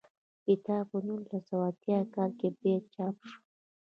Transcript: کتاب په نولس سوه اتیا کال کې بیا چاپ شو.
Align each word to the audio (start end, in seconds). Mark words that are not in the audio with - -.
کتاب 0.45 0.83
په 0.91 0.97
نولس 1.05 1.31
سوه 1.49 1.65
اتیا 1.71 1.99
کال 2.13 2.31
کې 2.39 2.47
بیا 2.59 2.75
چاپ 2.93 3.15
شو. 3.29 3.37